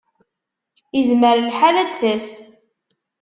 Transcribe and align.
Izmer 0.99 1.37
lḥal 1.47 1.75
ad 1.83 1.87
d-tas. 1.91 2.29